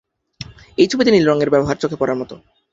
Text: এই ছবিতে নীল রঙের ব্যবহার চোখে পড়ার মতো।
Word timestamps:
এই 0.77 0.87
ছবিতে 0.91 1.11
নীল 1.11 1.25
রঙের 1.27 1.53
ব্যবহার 1.53 1.79
চোখে 1.81 1.99
পড়ার 1.99 2.19
মতো। 2.21 2.35